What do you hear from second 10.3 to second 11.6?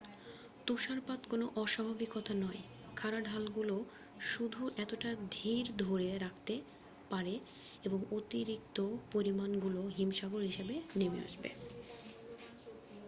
হিসাবে নেমে আসবে